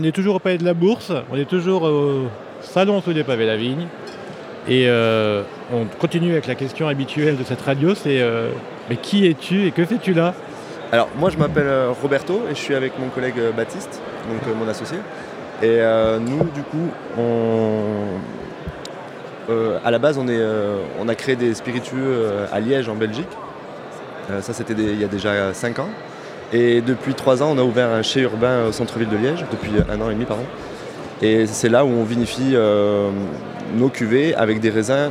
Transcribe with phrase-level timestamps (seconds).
[0.00, 2.28] on est toujours au Palais de la Bourse, on est toujours au
[2.60, 3.86] Salon sous les pavés la vigne.
[4.68, 5.42] Et euh,
[5.72, 8.50] on continue avec la question habituelle de cette radio, c'est euh,
[8.90, 10.34] mais qui es-tu et que fais-tu là?
[10.92, 14.68] Alors moi je m'appelle euh, Roberto et je suis avec mon collègue Baptiste, donc mon
[14.68, 14.98] associé.
[15.62, 15.80] Et
[16.20, 16.88] nous du coup
[19.84, 20.40] à la base on, est,
[20.98, 23.28] on a créé des spiritueux à Liège en Belgique.
[24.40, 25.88] ça c'était il y a déjà 5 ans.
[26.52, 29.72] Et depuis 3 ans on a ouvert un chez urbain au centre-ville de Liège, depuis
[29.88, 30.44] un an et demi pardon.
[31.22, 32.56] Et c'est là où on vinifie
[33.76, 35.10] nos cuvées avec des raisins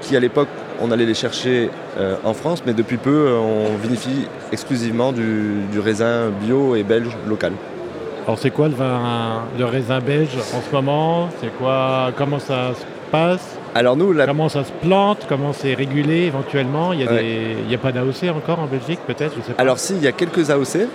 [0.00, 0.48] qui à l'époque
[0.80, 6.30] on allait les chercher euh, en France, mais depuis peu on vinifie exclusivement du, raisin
[6.30, 7.52] bio et belge local.
[8.26, 11.28] Alors c'est quoi le, vin, le raisin belge en ce moment?
[11.40, 13.58] C'est quoi Comment ça se passe?
[13.74, 15.26] Alors nous, comment ça se plante?
[15.28, 16.92] Comment c'est régulé éventuellement?
[16.92, 17.04] Il n'y
[17.74, 19.34] a, a, pas d'AOC encore en Belgique peut-être?
[19.58, 20.88] Alors si, il y a quelques AOC.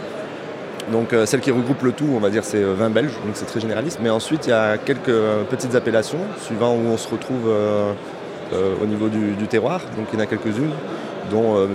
[0.92, 3.36] Donc euh, celle qui regroupe le tout, on va dire, c'est euh, vin belge, donc
[3.36, 4.00] c'est très généraliste.
[4.02, 7.52] Mais ensuite, il y a quelques euh, petites appellations, suivant où on se retrouve
[8.82, 9.82] au niveau du, terroir.
[9.96, 10.72] Donc il y en a quelques-unes,
[11.30, 11.68] dont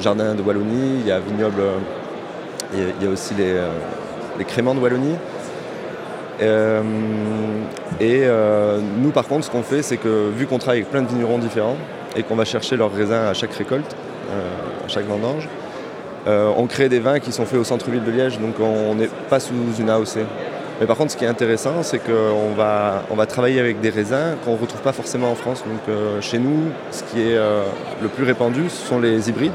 [0.00, 1.62] Jardin de Wallonie, il y a Vignoble,
[2.74, 3.54] il y a aussi les,
[4.38, 5.16] les Créments de Wallonie.
[8.00, 8.26] et
[8.98, 11.38] nous, par contre, ce qu'on fait, c'est que vu qu'on travaille avec plein de vignerons
[11.38, 11.76] différents
[12.16, 13.96] et qu'on va chercher leurs raisins à chaque récolte,
[14.84, 15.48] à chaque vendange,
[16.26, 19.08] euh, on crée des vins qui sont faits au centre-ville de Liège, donc on n'est
[19.30, 20.26] pas sous une AOC.
[20.80, 23.90] Mais par contre, ce qui est intéressant, c'est qu'on va, on va travailler avec des
[23.90, 25.62] raisins qu'on ne retrouve pas forcément en France.
[25.64, 27.62] Donc euh, chez nous, ce qui est euh,
[28.02, 29.52] le plus répandu, ce sont les hybrides,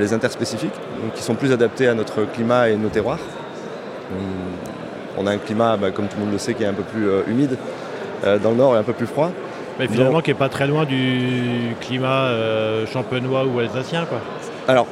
[0.00, 0.74] les interspécifiques,
[1.14, 3.20] qui sont plus adaptés à notre climat et nos terroirs.
[5.18, 6.82] On a un climat, bah, comme tout le monde le sait, qui est un peu
[6.82, 7.56] plus humide
[8.24, 9.30] dans le nord et un peu plus froid.
[9.78, 12.30] Mais finalement, qui n'est pas très loin du climat
[12.92, 14.20] champenois ou alsacien, quoi.
[14.68, 14.86] Alors,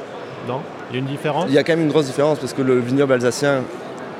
[0.47, 0.61] non?
[0.89, 1.45] Il y a une différence?
[1.47, 3.63] Il y a quand même une grosse différence parce que le vignoble alsacien,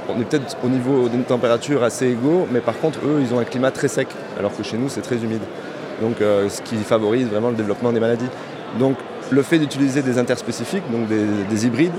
[0.09, 3.39] on est peut-être au niveau d'une température assez égaux, mais par contre, eux, ils ont
[3.39, 5.41] un climat très sec, alors que chez nous, c'est très humide.
[6.01, 8.27] Donc, euh, ce qui favorise vraiment le développement des maladies.
[8.79, 8.97] Donc,
[9.29, 11.93] le fait d'utiliser des interspécifiques, donc des, hybrides,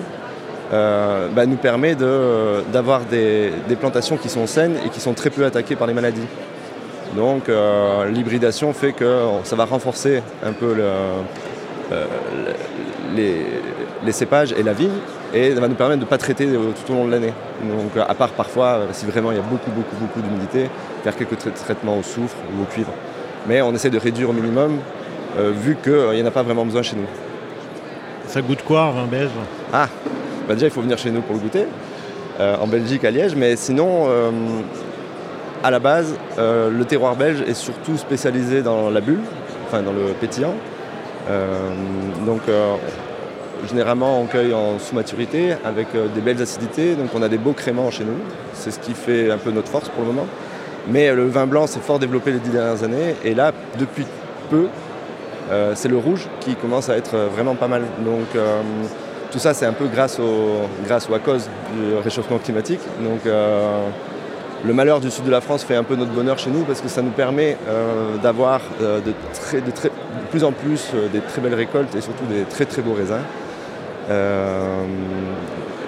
[0.72, 5.44] euh, bah, nous permet d'avoir des, plantations qui sont saines et qui sont très peu
[5.44, 6.26] attaquées par les maladies.
[7.14, 10.74] Donc euh, l'hybridation fait que ça va renforcer un peu
[13.14, 13.46] les,
[14.04, 14.98] les cépages et la vigne,
[15.34, 17.32] et ça va nous permettre de ne pas traiter euh, tout au long de l'année.
[17.62, 20.70] Donc à part parfois, euh, si vraiment il y a beaucoup, beaucoup, beaucoup d'humidité,
[21.02, 22.92] faire quelques traitements au soufre ou au cuivre.
[23.46, 24.78] Mais on essaie de réduire au minimum,
[25.38, 27.06] euh, vu qu'il n'y en a pas vraiment besoin chez nous.
[28.26, 29.30] Ça goûte quoi vin belge?
[29.72, 29.88] Ah,
[30.46, 31.66] bah déjà il faut venir chez nous pour le goûter,
[32.38, 34.08] en Belgique, à Liège, mais sinon,
[35.64, 39.22] à la base, le terroir belge est surtout spécialisé dans la bulle,
[39.66, 40.54] enfin dans le pétillant.
[42.26, 42.42] donc
[43.68, 47.54] Généralement, on cueille en sous-maturité avec euh, des belles acidités, donc on a des beaux
[47.54, 48.18] créments chez nous.
[48.52, 50.26] C'est ce qui fait un peu notre force pour le moment.
[50.88, 54.04] Mais le vin blanc s'est fort développé les dix dernières années, et là, depuis
[54.50, 54.66] peu,
[55.50, 57.82] euh, c'est le rouge qui commence à être vraiment pas mal.
[58.04, 58.60] Donc euh,
[59.36, 62.80] tout ça, c'est un peu grâce, au, grâce ou à cause du réchauffement climatique.
[63.00, 63.20] Donc
[64.64, 66.80] le malheur du sud de la France fait un peu notre bonheur chez nous parce
[66.80, 67.58] que ça nous permet
[68.22, 69.12] d'avoir de, de,
[70.30, 73.20] plus en plus des très belles récoltes et surtout des très très beaux raisins.
[74.10, 74.84] Euh,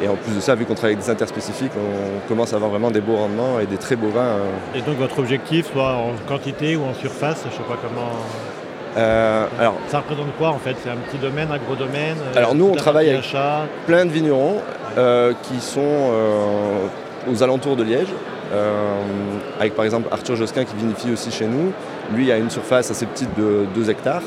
[0.03, 2.71] et en plus de ça, vu qu'on travaille avec des interspécifiques, on commence à avoir
[2.71, 4.21] vraiment des beaux rendements et des très beaux vins.
[4.21, 4.45] Euh.
[4.75, 8.11] Et donc votre objectif, soit en quantité ou en surface, je ne sais pas comment.
[8.99, 10.77] Euh, alors, ça représente quoi en fait?
[10.83, 13.25] C'est un petit domaine, un gros domaine Alors nous, on travaille avec
[13.87, 14.57] plein de vignerons
[15.43, 16.11] qui sont
[17.31, 18.09] aux alentours de Liège.
[19.61, 21.73] avec par exemple Arthur Josquin qui vinifie aussi chez nous.
[22.13, 24.23] Lui a une surface assez petite de 2 hectares.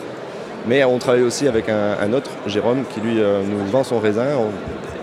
[0.68, 4.26] Mais on travaille aussi avec un, autre, Jérôme, qui lui euh, nous vend son raisin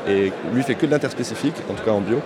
[0.08, 2.20] et lui fait que de l'interspécifique, en tout cas en bio.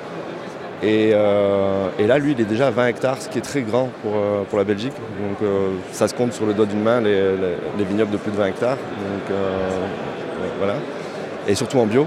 [0.84, 3.88] Euh, et, là, lui, il est déjà à 20 hectares, ce qui est très grand
[4.02, 4.92] pour, euh, pour la Belgique.
[5.20, 5.48] Donc
[5.92, 8.76] ça se compte sur le doigt d'une main, les, vignobles de plus de 20 hectares.
[8.76, 9.36] Donc
[10.58, 10.74] voilà.
[11.46, 12.06] Et surtout en bio.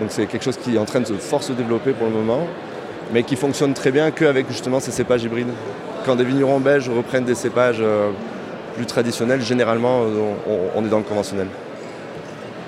[0.00, 2.12] Donc c'est quelque chose qui est en train de se force se développer pour le
[2.12, 2.46] moment,
[3.12, 5.52] mais qui fonctionne très bien qu'avec justement ces cépages hybrides.
[6.04, 7.82] Quand des vignerons belges reprennent des cépages
[8.74, 10.02] plus traditionnel, généralement,
[10.74, 11.46] on, est dans le conventionnel.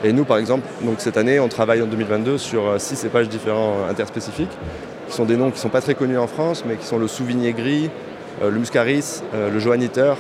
[0.05, 3.29] Et nous, par exemple, donc cette année, on travaille en 2022 sur euh, six cépages
[3.29, 4.51] différents euh, interspécifiques,
[5.09, 6.99] qui sont des noms qui ne sont pas très connus en France, mais qui sont
[6.99, 7.91] le Souvigné gris,
[8.43, 10.15] euh, le Muscaris, le Johanniter.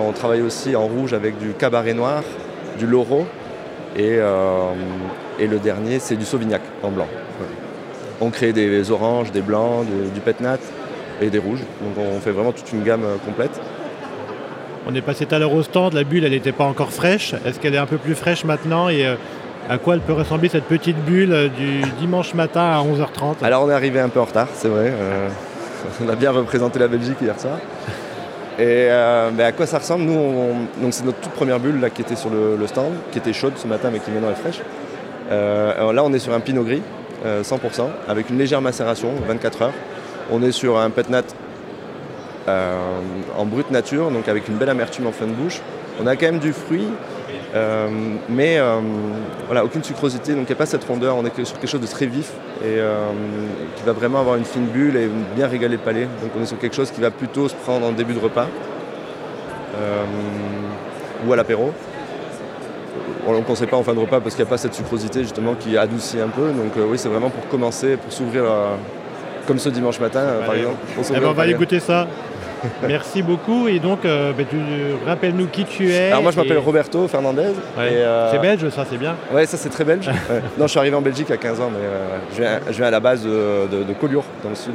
[0.00, 2.22] on travaille aussi en rouge avec du Cabaret noir,
[2.78, 3.26] du Loro,
[3.96, 4.18] et,
[5.38, 7.08] et le dernier, c'est du Sauvignac en blanc.
[8.20, 10.58] On crée des oranges, des blancs, du, du Petnat
[11.20, 11.62] et des rouges.
[11.80, 13.58] Donc on fait vraiment toute une gamme complète.
[14.90, 17.34] On est passé tout à l'heure au stand, la bulle elle n'était pas encore fraîche.
[17.44, 19.16] Est-ce qu'elle est un peu plus fraîche maintenant et euh,
[19.68, 23.70] à quoi elle peut ressembler cette petite bulle du dimanche matin à 11h30 Alors on
[23.70, 24.92] est arrivé un peu en retard, c'est vrai.
[26.04, 27.58] on a bien représenté la Belgique hier soir.
[28.58, 30.10] Et ben, à quoi ça ressemble
[30.90, 33.66] c'est notre toute première bulle là, qui était sur le, stand, qui était chaude ce
[33.68, 34.60] matin mais qui maintenant est fraîche.
[35.30, 36.82] là, on est sur un pinot gris,
[37.24, 39.74] 100%, avec une légère macération, 24 heures.
[40.30, 41.22] On est sur un petnat
[42.48, 42.76] euh,
[43.36, 45.60] en brute nature, donc avec une belle amertume en fin de bouche.
[46.02, 46.86] On a quand même du fruit,
[47.54, 47.88] euh,
[48.28, 48.80] mais euh,
[49.46, 51.80] voilà, aucune sucrosité, donc il n'y a pas cette rondeur, on est sur quelque chose
[51.80, 52.32] de très vif
[52.64, 52.78] et
[53.76, 56.08] qui va vraiment avoir une fine bulle et bien régaler le palais.
[56.22, 58.46] Donc on est sur quelque chose qui va plutôt se prendre en début de repas
[61.26, 61.72] ou à l'apéro.
[63.26, 65.22] On ne conseille pas en fin de repas parce qu'il n'y a pas cette sucrosité
[65.22, 66.50] justement qui adoucit un peu.
[66.50, 68.44] Donc oui, c'est vraiment pour commencer, pour s'ouvrir
[69.46, 70.76] comme ce dimanche matin par exemple.
[71.10, 72.06] Eh ben, on va aller goûter ça.
[72.86, 73.68] Merci beaucoup.
[73.68, 74.56] Et donc, euh, tu
[75.06, 76.08] rappelles-nous qui tu es.
[76.08, 77.52] Alors moi, je m'appelle Roberto Fernandez.
[77.78, 79.16] Euh, c'est belge, ça, c'est bien.
[79.32, 80.10] Oui, ça, c'est très belge.
[80.58, 83.00] Non, je suis arrivé en Belgique à 15 ans, mais euh, je, viens, à la
[83.00, 84.74] base de, de, Collioure, dans le sud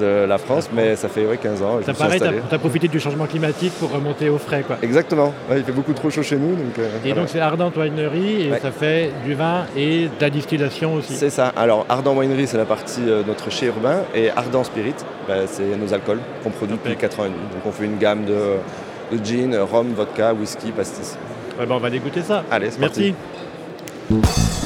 [0.00, 1.80] de la France, mais ça fait 15 ans.
[1.84, 4.62] Ça paraît, tu as, profité du changement climatique pour remonter au frais.
[4.66, 4.76] Quoi.
[4.82, 6.54] Exactement, il fait beaucoup trop chaud chez nous.
[6.54, 10.30] Donc, euh, et donc c'est Ardent Winery, et ça fait du vin et de la
[10.30, 11.14] distillation aussi.
[11.14, 14.94] C'est ça, alors Ardent Winery, c'est la partie euh, notre chez urbain, et Ardent Spirit,
[15.28, 17.40] bah, c'est nos alcools qu'on produit depuis 4 ans et demi.
[17.52, 21.16] Donc on fait une gamme de, de gin, rhum, vodka, whisky, pastis.
[21.58, 22.44] Bah, on va dégoûter ça.
[22.50, 23.14] Allez, c'est parti.
[24.10, 24.56] Merci.